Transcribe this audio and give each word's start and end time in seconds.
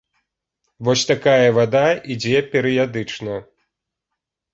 Вось 0.85 1.03
такая 1.11 1.49
вада 1.57 1.83
ідзе 2.15 2.39
перыядычна! 2.55 3.37